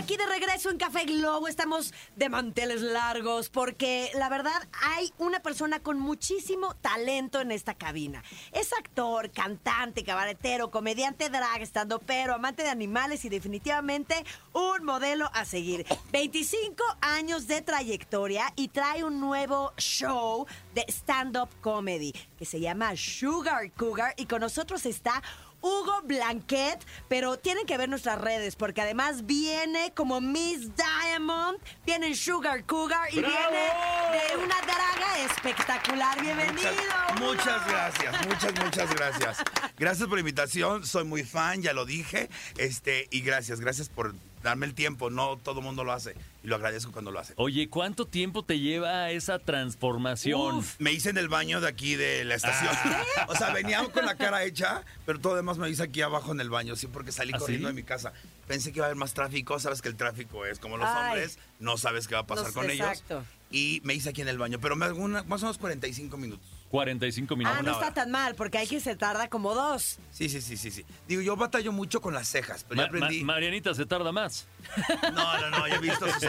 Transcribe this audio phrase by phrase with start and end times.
[0.00, 5.40] Aquí de regreso en Café Globo, estamos de manteles largos porque la verdad hay una
[5.40, 8.24] persona con muchísimo talento en esta cabina.
[8.52, 14.24] Es actor, cantante, cabaretero, comediante drag, estando pero, amante de animales y definitivamente
[14.54, 15.84] un modelo a seguir.
[16.12, 22.96] 25 años de trayectoria y trae un nuevo show de stand-up comedy que se llama
[22.96, 25.22] Sugar Cougar y con nosotros está
[25.60, 26.78] Hugo Blanquet,
[27.08, 32.64] pero tienen que ver nuestras redes porque además viene como Miss Diamond, viene en Sugar
[32.64, 36.20] Cougar y viene de una draga espectacular.
[36.20, 36.70] Bienvenido.
[37.18, 39.38] Muchas, muchas gracias, muchas, muchas gracias.
[39.76, 44.14] Gracias por la invitación, soy muy fan, ya lo dije, este, y gracias, gracias por
[44.42, 47.34] darme el tiempo, no todo el mundo lo hace, y lo agradezco cuando lo hace.
[47.36, 50.56] Oye, ¿cuánto tiempo te lleva esa transformación?
[50.56, 52.70] Uf, me hice en el baño de aquí de la estación.
[53.28, 56.40] O sea, venía con la cara hecha, pero todo demás me hice aquí abajo en
[56.40, 57.74] el baño, sí, porque salí ¿Ah, corriendo sí?
[57.74, 58.12] de mi casa.
[58.48, 61.04] Pensé que iba a haber más tráfico, sabes que el tráfico es como los Ay.
[61.10, 63.14] hombres, no sabes qué va a pasar Los- con exacto.
[63.18, 63.26] ellos.
[63.52, 66.16] Y me hice aquí en el baño, pero me hago una- más o menos 45
[66.16, 66.46] minutos.
[66.70, 67.58] 45 minutos.
[67.58, 69.98] Ah, no está tan mal porque hay que se tarda como dos.
[70.12, 70.84] Sí, sí, sí, sí, sí.
[71.08, 73.24] Digo, yo batallo mucho con las cejas, pero ya ma- aprendí.
[73.24, 74.46] Marianita se tarda más.
[75.12, 76.22] No, no, no, ya he visto sus,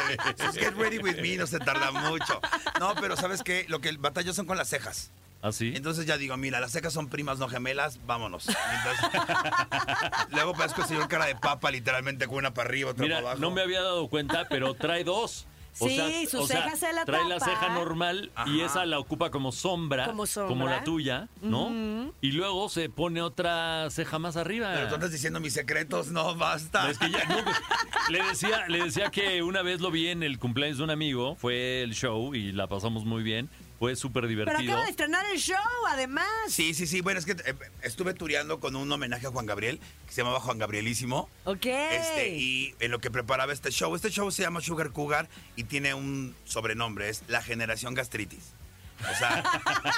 [0.45, 2.41] sus Get Ready With Me, no se tarda mucho.
[2.79, 3.65] No, pero ¿sabes qué?
[3.69, 5.11] Lo que el batallo son con las cejas.
[5.43, 5.73] ¿Ah, sí?
[5.75, 8.47] Entonces ya digo, mira, las cejas son primas, no gemelas, vámonos.
[8.47, 9.21] Entonces,
[10.31, 13.27] luego parezco el señor cara de papa, literalmente, con una para arriba, otra Mira, para
[13.29, 13.41] abajo.
[13.41, 15.47] no me había dado cuenta, pero trae dos.
[15.73, 20.05] Sí, su ceja se la Trae la ceja normal y esa la ocupa como sombra,
[20.05, 20.77] Como sombra.
[20.77, 22.11] la tuya, ¿no?
[22.21, 24.71] Y luego se pone otra ceja más arriba.
[24.73, 26.89] Pero tú andas diciendo mis secretos, no, basta.
[26.89, 27.57] Es que ya, no, pues,
[28.09, 31.35] le, decía, le decía que una vez lo vi en el cumpleaños de un amigo,
[31.35, 33.49] fue el show y la pasamos muy bien,
[33.81, 34.73] fue súper Pero divertido.
[34.73, 35.57] acaba de estrenar el show,
[35.89, 36.27] además.
[36.49, 37.01] Sí, sí, sí.
[37.01, 40.39] Bueno, es que eh, estuve tureando con un homenaje a Juan Gabriel, que se llamaba
[40.39, 41.27] Juan Gabrielísimo.
[41.45, 41.65] Ok.
[41.65, 45.63] Este, y en lo que preparaba este show, este show se llama Sugar Cougar y
[45.63, 48.53] tiene un sobrenombre, es la generación gastritis.
[49.09, 49.43] O sea,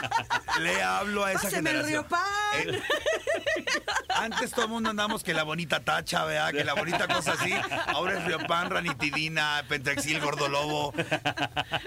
[0.61, 2.03] le hablo a esa Páseme el generación.
[2.03, 2.21] Riopan.
[2.67, 2.81] Eh,
[4.09, 6.51] antes todo el mundo andamos que la bonita tacha, ¿verdad?
[6.51, 7.53] Que la bonita cosa así.
[7.87, 10.93] Ahora es Riopan, ranitidina, pentrexil, gordolobo.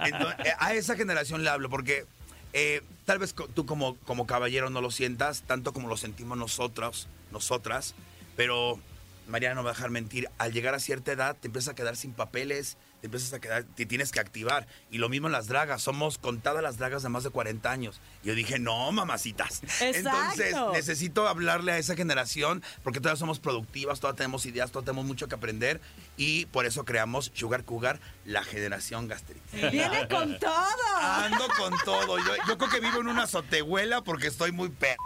[0.05, 2.07] Entonces, eh, a esa generación le hablo porque
[2.53, 7.07] eh, tal vez tú como, como caballero no lo sientas tanto como lo sentimos nosotros,
[7.31, 7.95] nosotras,
[8.35, 8.81] pero
[9.29, 11.97] Mariana no va a dejar mentir, al llegar a cierta edad te empiezas a quedar
[11.97, 14.67] sin papeles, te empiezas a quedar, te tienes que activar.
[14.91, 18.01] Y lo mismo en las dragas, somos contadas las dragas de más de 40 años.
[18.23, 19.61] Y yo dije, no, mamacitas.
[19.81, 25.07] Entonces necesito hablarle a esa generación porque todavía somos productivas, todavía tenemos ideas, todavía tenemos
[25.07, 25.81] mucho que aprender.
[26.17, 29.71] Y por eso creamos Sugar Cougar, la generación gastritis.
[29.71, 30.57] Viene con todo.
[31.01, 32.19] Ando con todo.
[32.19, 34.97] Yo, yo creo que vivo en una azotehuela porque estoy muy pe...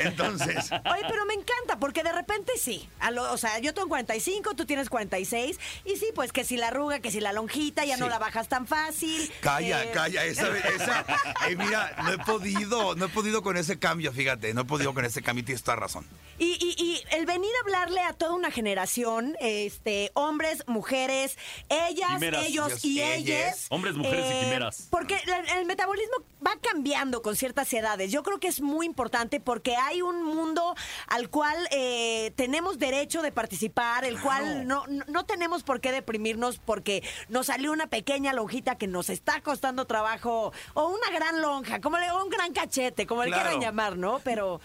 [0.00, 2.88] Entonces, Oye, pero me encanta porque de repente sí.
[3.00, 5.58] A lo- o sea, yo tengo 45, tú tienes 46.
[5.84, 8.48] Y sí, pues que si la arruga, que si la lonjita, ya no la bajas
[8.48, 9.30] tan fácil.
[9.40, 10.24] calla, Eh, calla.
[10.24, 11.04] Esa, esa
[11.48, 14.52] eh, mira, no he podido, no he podido con ese cambio, fíjate.
[14.54, 16.04] No he podido con ese cambio y tienes toda razón.
[16.38, 21.36] Y, y- y el venir a hablarle a toda una generación, este, hombres, mujeres,
[21.68, 22.46] ellas, Quimeras.
[22.46, 23.66] ellos y ellas.
[23.70, 24.86] Hombres, mujeres y quimeras.
[24.90, 26.14] Porque la- el metabolismo
[26.46, 28.12] va cambiando con ciertas edades.
[28.12, 30.76] Yo creo que es muy importante porque hay un mundo
[31.08, 35.90] al cual eh, tenemos derecho de participar, el cual no, no, no tenemos por qué
[35.90, 41.42] deprimirnos porque nos salió una pequeña lonjita que nos está costando trabajo, o una gran
[41.42, 43.42] lonja, como le, o un gran cachete, como le Claro.
[43.50, 44.20] quieran llamar, ¿no?
[44.22, 44.60] Pero...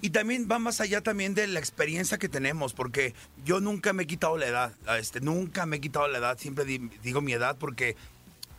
[0.00, 3.14] Y también va más allá también de la experiencia que tenemos, porque
[3.44, 6.64] yo nunca me he quitado la edad, este, nunca me he quitado la edad, siempre
[6.64, 7.96] di- digo mi edad porque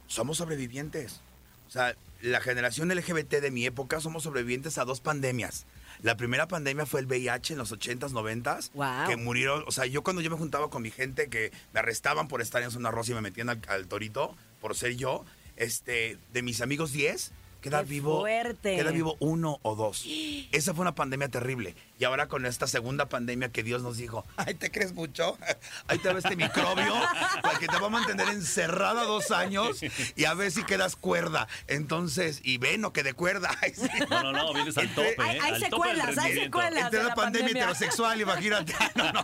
[0.07, 1.21] somos sobrevivientes.
[1.67, 5.65] O sea, la generación LGBT de mi época somos sobrevivientes a dos pandemias.
[6.01, 9.07] La primera pandemia fue el VIH en los 80s, 90s, Guau.
[9.07, 12.27] que murieron, o sea, yo cuando yo me juntaba con mi gente que me arrestaban
[12.27, 15.25] por estar en zona rosa y me metían al, al torito por ser yo,
[15.57, 18.75] este, de mis amigos 10, queda Qué vivo, fuerte.
[18.75, 20.05] queda vivo uno o dos.
[20.51, 21.75] Esa fue una pandemia terrible.
[21.99, 25.37] Y ahora con esta segunda pandemia que Dios nos dijo, ay, ¿te crees mucho?
[25.87, 26.93] Ahí te va este microbio
[27.41, 29.79] para que te va a mantener encerrada dos años
[30.15, 31.47] y a ver si quedas cuerda.
[31.67, 33.49] Entonces, y ven o que de cuerda.
[33.61, 33.87] Ay, sí.
[34.09, 35.21] No, no, no, vienes al Entre- tope.
[35.29, 35.41] Hay- ¿eh?
[35.41, 36.83] hay Al tope del secuelas, hay secuelas.
[36.85, 37.63] Entre de la, la pandemia, pandemia.
[37.63, 38.73] heterosexual, imagínate.
[38.95, 39.21] No, no.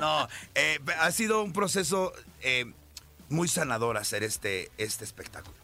[0.00, 2.66] No, eh, ha sido un proceso eh,
[3.28, 5.56] muy sanador hacer este, este espectáculo.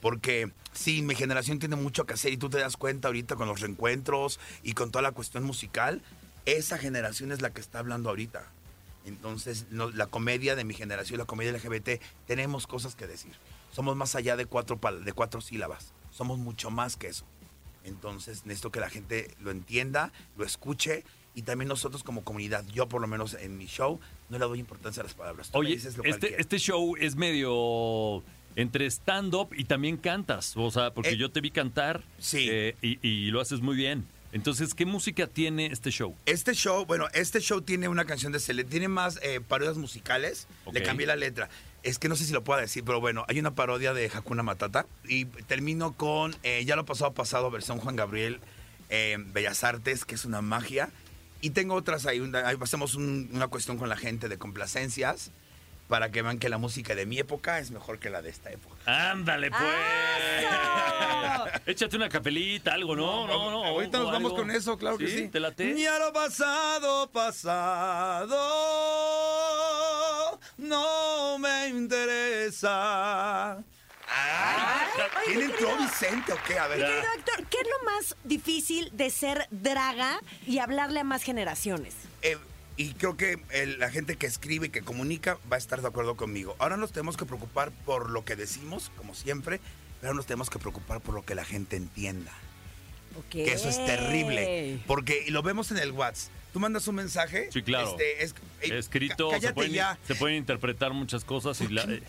[0.00, 3.48] Porque sí, mi generación tiene mucho que hacer y tú te das cuenta ahorita con
[3.48, 6.02] los reencuentros y con toda la cuestión musical.
[6.46, 8.44] Esa generación es la que está hablando ahorita.
[9.04, 13.32] Entonces, no- la comedia de mi generación, la comedia LGBT, tenemos cosas que decir.
[13.72, 15.92] Somos más allá de cuatro, de cuatro sílabas.
[16.10, 17.24] Somos mucho más que eso.
[17.84, 21.04] Entonces necesito que la gente lo entienda, lo escuche
[21.34, 24.58] y también nosotros como comunidad, yo por lo menos en mi show, no le doy
[24.58, 25.50] importancia a las palabras.
[25.50, 28.22] Tú me Oye, dices lo cual este, este show es medio
[28.58, 30.52] entre stand-up y también cantas.
[30.56, 32.46] O sea, porque Eh, yo te vi cantar sí.
[32.50, 34.04] eh, y, y lo haces muy bien.
[34.32, 36.14] Entonces, ¿qué música tiene este show?
[36.26, 40.48] Este show, bueno, este show tiene una canción de Celeste, tiene más eh, parodias musicales,
[40.70, 41.48] le cambié la letra.
[41.82, 44.42] Es que no sé si lo puedo decir, pero bueno, hay una parodia de Hakuna
[44.42, 46.34] Matata y termino con
[46.66, 48.40] Ya lo pasado pasado, versión Juan Gabriel,
[49.32, 50.90] Bellas Artes, que es una magia.
[51.40, 55.30] Y tengo otras ahí, ahí hacemos un- una cuestión con la gente de complacencias
[55.88, 58.50] para que vean que la música de mi época es mejor que la de esta
[58.50, 58.76] época.
[58.84, 59.62] Ándale, pues.
[61.66, 63.26] Échate una capelita, algo, ¿no?
[63.26, 63.64] No, no.
[63.64, 64.42] Ahorita nos o vamos algo.
[64.42, 65.28] con eso, claro que sí.
[65.28, 65.74] ¿Te late?
[65.80, 68.38] Ya lo pasado, pasado,
[70.58, 73.56] no me interesa.
[74.10, 74.86] Ay,
[75.26, 76.58] ¿Quién entró Vicente o qué?
[76.58, 76.78] A ver.
[76.78, 81.22] Mi querido Héctor, ¿qué es lo más difícil de ser draga y hablarle a más
[81.22, 81.94] generaciones?
[82.22, 82.38] Eh,
[82.78, 85.88] y creo que el- la gente que escribe y que comunica va a estar de
[85.88, 86.56] acuerdo conmigo.
[86.58, 89.60] Ahora nos tenemos que preocupar por lo que decimos, como siempre,
[90.00, 92.32] pero nos tenemos que preocupar por lo que la gente entienda.
[93.16, 93.28] Ok.
[93.30, 94.80] Que eso es terrible.
[94.86, 96.32] Porque y lo vemos en el WhatsApp.
[96.52, 97.50] Tú mandas un mensaje.
[97.52, 97.90] Sí, claro.
[97.90, 99.98] este, es, eh, Escrito, cá- se cállate pueden, ya.
[100.06, 102.02] se pueden interpretar muchas cosas y la, eh,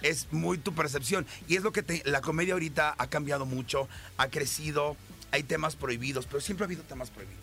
[0.00, 1.26] Es muy tu percepción.
[1.46, 4.96] Y es lo que te- la comedia ahorita ha cambiado mucho, ha crecido,
[5.30, 7.42] hay temas prohibidos, pero siempre ha habido temas prohibidos.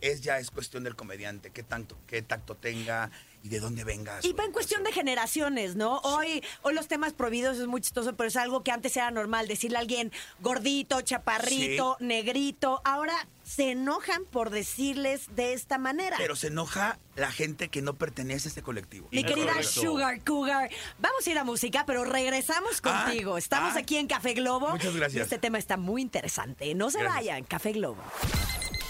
[0.00, 3.10] Es ya es cuestión del comediante, qué tanto, qué tacto tenga
[3.42, 4.18] y de dónde venga.
[4.22, 5.98] Y va en cuestión de generaciones, ¿no?
[6.00, 9.46] Hoy, hoy los temas prohibidos es muy chistoso, pero es algo que antes era normal.
[9.48, 12.80] Decirle a alguien gordito, chaparrito, negrito.
[12.84, 16.16] Ahora se enojan por decirles de esta manera.
[16.18, 19.08] Pero se enoja la gente que no pertenece a este colectivo.
[19.12, 19.80] Mi querida Correcto.
[19.80, 23.38] Sugar Cougar, vamos a ir a música, pero regresamos Ah, contigo.
[23.38, 23.80] Estamos ah.
[23.80, 24.68] aquí en Café Globo.
[24.70, 25.16] Muchas gracias.
[25.16, 26.74] Y este tema está muy interesante.
[26.74, 27.16] No se Gracias.
[27.16, 28.02] vayan, Café Globo.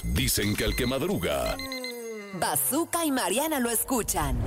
[0.04, 1.56] Dicen que el que madruga,
[2.34, 4.38] Bazooka y Mariana lo escuchan.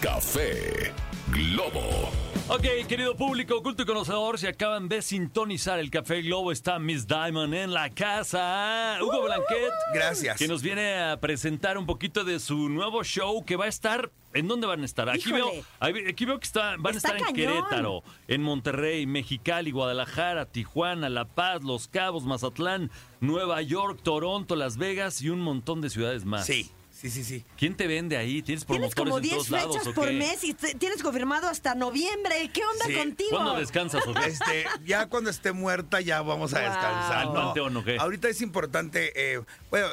[0.00, 0.92] café
[1.28, 2.10] Globo.
[2.48, 7.06] Ok, querido público, culto y conocedor, si acaban de sintonizar el Café Globo, está Miss
[7.06, 8.96] Diamond en la casa.
[9.02, 9.70] Hugo Blanquet.
[9.92, 10.38] Gracias.
[10.38, 14.10] Que nos viene a presentar un poquito de su nuevo show que va a estar.
[14.38, 15.08] ¿En dónde van a estar?
[15.08, 15.64] Aquí Híjole.
[15.80, 17.34] veo, aquí veo que está- van Está a estar en.
[17.34, 22.90] Querétaro, en Monterrey, Mexicali, Guadalajara, Tijuana, La Paz, Los Cabos, Mazatlán,
[23.20, 26.46] Nueva York, Toronto, Las Vegas y un montón de ciudades más.
[26.46, 27.44] Sí, sí, sí, sí.
[27.56, 28.42] ¿Quién te vende ahí?
[28.42, 31.74] ¿Tienes Tienes como en 10 todos lados fechas por mes y te- tienes confirmado hasta
[31.74, 32.50] noviembre.
[32.52, 32.94] ¿Qué onda Sí.
[32.94, 33.30] contigo?
[33.30, 34.26] ¿Cuándo descansas, o qué?
[34.26, 36.68] Este, ya cuando esté muerta ya vamos a Wow.
[36.70, 37.18] descansar.
[37.18, 37.96] ¿Al No, panteón o qué?
[37.98, 39.40] Ahorita es importante, eh,
[39.70, 39.88] bueno,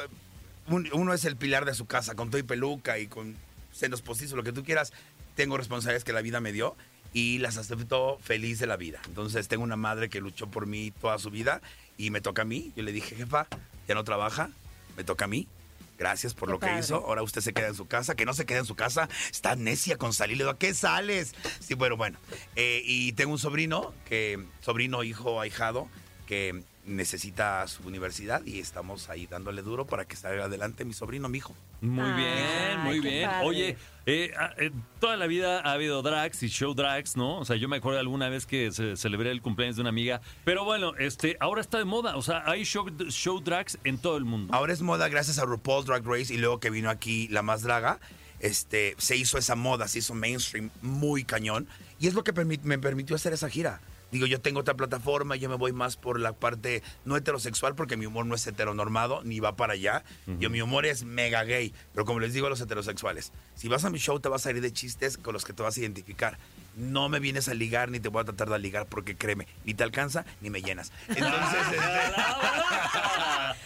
[0.68, 3.36] un- uno es el pilar de su casa, con todo y peluca y con
[3.76, 4.92] senos postizos, lo que tú quieras.
[5.34, 6.76] Tengo responsabilidades que la vida me dio
[7.12, 9.00] y las acepto feliz de la vida.
[9.06, 11.60] Entonces tengo una madre que luchó por mí toda su vida
[11.96, 12.72] y me toca a mí.
[12.76, 13.46] Yo le dije, jefa,
[13.86, 14.50] ya no trabaja,
[14.96, 15.46] me toca a mí.
[15.98, 16.96] Gracias por Qué lo que hizo.
[16.96, 18.14] Ahora usted se queda en su casa.
[18.14, 19.08] Que no se quede en su casa.
[19.30, 20.36] Está necia con salir.
[20.36, 21.34] Le digo, ¿a qué sales?
[21.60, 22.18] Sí, bueno, bueno.
[22.54, 25.88] Eh, y tengo un sobrino, que sobrino, hijo, ahijado,
[26.26, 31.28] que necesita su universidad y estamos ahí dándole duro para que salga adelante mi sobrino,
[31.28, 31.54] mi hijo.
[31.80, 33.28] Muy bien, muy bien.
[33.28, 33.46] padre.
[33.46, 33.76] Oye,
[34.06, 34.70] eh, ah, eh,
[35.00, 37.38] toda la vida ha habido drags y show drags, ¿no?
[37.38, 40.20] O sea, yo me acuerdo alguna vez que se celebré el cumpleaños de una amiga.
[40.44, 42.16] Pero bueno, este, ahora está de moda.
[42.16, 44.54] O sea, hay show, show drags en todo el mundo.
[44.54, 47.62] Ahora es moda gracias a RuPaul's Drag Race y luego que vino aquí La Más
[47.62, 47.98] Draga,
[48.40, 51.66] este, se hizo esa moda, se hizo mainstream muy cañón
[51.98, 53.80] y es lo que me permitió hacer esa gira.
[54.10, 57.96] Digo, yo tengo otra plataforma, yo me voy más por la parte no heterosexual porque
[57.96, 60.04] mi humor no es heteronormado ni va para allá.
[60.38, 63.84] Yo mi humor es mega gay, pero como les digo a los heterosexuales, si vas
[63.84, 65.80] a mi show te vas a ir de chistes con los que te vas a
[65.80, 66.38] identificar.
[66.76, 69.74] No me vienes a ligar ni te voy a tratar de ligar porque créeme, ni
[69.74, 70.92] te alcanza ni me llenas.
[71.08, 71.78] Entonces, este,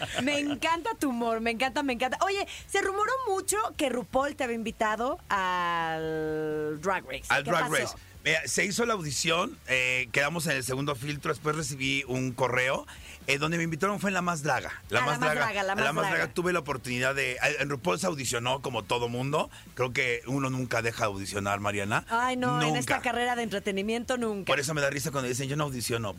[0.23, 2.19] Me encanta tu humor, me encanta, me encanta.
[2.23, 7.25] Oye, se rumoró mucho que RuPaul te había invitado al Drag Race.
[7.29, 7.75] Al ¿Qué Drag pasó?
[7.75, 7.97] Race.
[8.45, 12.87] Se hizo la audición, eh, quedamos en el segundo filtro, después recibí un correo
[13.27, 14.73] eh, donde me invitaron fue en La Más Draga.
[14.89, 15.41] La Ah, Más La Más Draga.
[15.41, 16.29] Draga, La Más Draga.
[16.33, 17.39] tuve la oportunidad de...
[17.61, 19.51] En RuPaul se audicionó como todo mundo.
[19.75, 22.05] Creo que uno nunca deja de audicionar, Mariana.
[22.09, 24.47] Ay, no, en esta carrera de entretenimiento nunca.
[24.47, 26.15] Por eso me da risa cuando dicen yo no audiciono.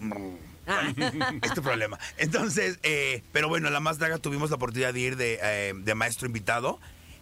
[0.68, 0.94] Ah.
[1.42, 2.00] es tu problema.
[2.18, 5.96] Entonces, eh, pero bueno, la más draga tuvimos la oportunidad de ir de, eh, de
[5.96, 6.80] maestro invitado.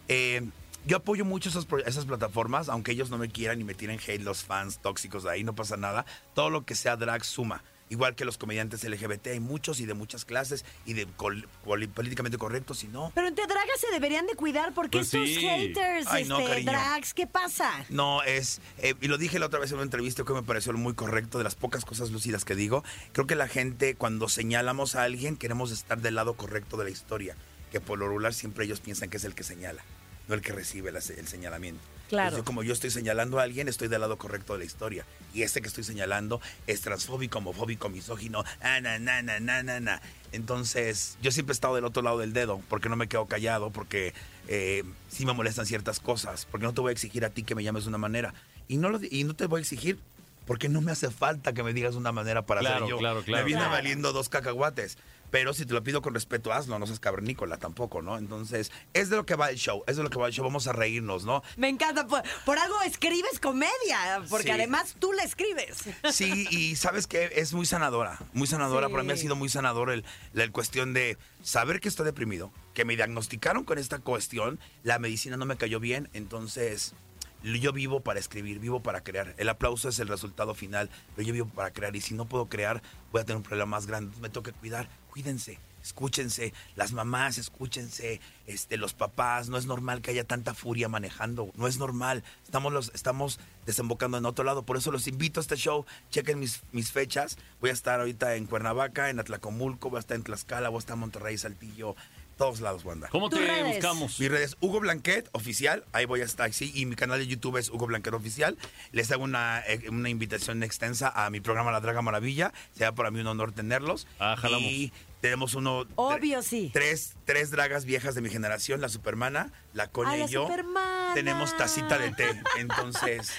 [0.08, 0.42] Eh,
[0.86, 4.22] yo apoyo mucho esas, esas plataformas, aunque ellos no me quieran y me tiren hate
[4.22, 6.04] los fans tóxicos de ahí, no pasa nada.
[6.34, 7.62] Todo lo que sea drag suma.
[7.92, 12.38] igual que los comediantes LGBT, hay muchos y de muchas clases y de col- políticamente
[12.38, 13.10] correctos y no.
[13.16, 15.40] Pero entre dragas se deberían de cuidar porque Pues estos sí.
[15.40, 16.70] haters, Ay, no, este, cariño.
[16.70, 17.84] drags, ¿qué pasa?
[17.88, 20.72] No, es, eh, y lo dije la otra vez en una entrevista que me pareció
[20.74, 24.94] muy correcto, de las pocas cosas lúcidas que digo, creo que la gente cuando señalamos
[24.94, 27.34] a alguien queremos estar del lado correcto de la historia,
[27.72, 29.82] que por lo regular siempre ellos piensan que es el que señala,
[30.30, 31.82] no el que recibe la el señalamiento.
[32.08, 32.28] Claro.
[32.28, 35.04] Entonces, como yo estoy señalando a alguien, estoy del lado correcto de la historia.
[35.32, 39.78] Y este que estoy señalando es transfóbico, homofóbico, misógino, ah, na, na, na, na, na,
[39.78, 40.02] na.
[40.32, 43.70] Entonces, yo siempre he estado del otro lado del dedo, porque no me quedo callado,
[43.70, 44.12] porque
[44.48, 47.54] eh, sí me molestan ciertas cosas, porque no te voy a exigir a ti que
[47.54, 48.34] me llames de una manera.
[48.66, 49.98] Y no, lo, y no te voy a exigir
[50.46, 52.98] porque no me hace falta que me digas una manera para Claro, ser yo.
[52.98, 53.42] claro, claro.
[53.42, 53.72] Me viene Claro.
[53.74, 54.98] valiendo dos cacahuates.
[55.30, 58.18] Pero si te lo pido con respeto, hazlo, no seas cavernícola tampoco, ¿no?
[58.18, 60.44] Entonces, es de lo que va el show, es de lo que va el show,
[60.44, 61.42] vamos a reírnos, ¿no?
[61.56, 64.50] Me encanta, por, por algo escribes comedia, porque Sí.
[64.50, 65.84] además tú la escribes.
[66.10, 68.86] Sí, y sabes que es muy sanadora, muy sanadora.
[68.88, 68.92] Sí.
[68.92, 72.52] Para mí ha sido muy sanador el, la el cuestión de saber que estoy deprimido,
[72.74, 76.94] que me diagnosticaron con esta cuestión, la medicina no me cayó bien, entonces
[77.42, 79.34] yo vivo para escribir, vivo para crear.
[79.38, 82.46] El aplauso es el resultado final, pero yo vivo para crear y si no puedo
[82.50, 82.82] crear
[83.12, 84.14] voy a tener un problema más grande.
[84.20, 85.58] Me tengo que cuidar, cuídense.
[85.82, 91.50] Escúchense, las mamás, escúchense, este, los papás, no es normal que haya tanta furia manejando,
[91.56, 95.42] no es normal, estamos, los, estamos desembocando en otro lado, por eso los invito a
[95.42, 99.98] este show, chequen mis, mis fechas, voy a estar ahorita en Cuernavaca, en Atlacomulco, voy
[99.98, 101.96] a estar en Tlaxcala, voy a estar en Monterrey, Saltillo,
[102.40, 103.10] todos lados voy a andar.
[103.10, 103.66] ¿Cómo te redes.
[103.66, 104.18] buscamos?
[104.18, 107.26] Mi red es Hugo Blanquet Oficial, ahí voy a estar, sí, y mi canal de
[107.26, 108.56] YouTube es Hugo Blanquet Oficial.
[108.92, 113.10] Les hago una, eh, una invitación extensa a mi programa La Draga Maravilla, será para
[113.10, 114.06] mí un honor tenerlos.
[114.18, 114.70] Ah, jalamos.
[114.70, 115.86] Y tenemos uno...
[115.96, 116.70] Obvio, tre- sí.
[116.72, 120.42] Tres, tres dragas viejas de mi generación, la Supermana, la Coña Ah, la y yo.
[120.46, 121.14] Supermana.
[121.14, 123.32] Tenemos tacita de té, entonces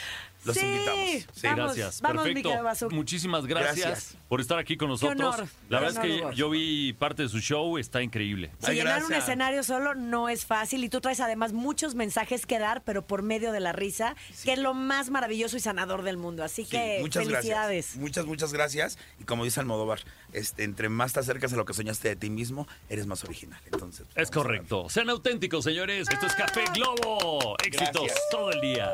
[0.45, 0.65] los Sí.
[0.65, 1.09] invitamos.
[1.33, 1.47] Sí.
[1.47, 2.89] Vamos, Gracias, vamos, perfecto.
[2.91, 4.17] Muchísimas gracias, Gracias.
[4.27, 5.35] por estar aquí con nosotros.
[5.35, 8.51] honor, La qué verdad honor, es que yo vi parte de su show, está increíble.
[8.63, 12.59] Ay, llenar un escenario solo no es fácil y tú traes además muchos mensajes que
[12.59, 16.17] dar, pero por medio de la risa, que es lo más maravilloso y sanador del
[16.17, 16.43] mundo.
[16.43, 17.85] Así Sí, que muchas felicidades.
[17.85, 17.95] gracias.
[18.01, 18.97] Muchas, muchas gracias.
[19.19, 19.99] Y como dice Almodóvar,
[20.33, 23.59] este, entre más te acercas a lo que soñaste de ti mismo, eres más original.
[23.71, 24.89] Entonces, Es correcto.
[24.89, 26.07] Sean auténticos, señores.
[26.09, 27.55] Esto es Café Globo.
[27.65, 28.19] Éxitos Gracias.
[28.31, 28.93] todo el día.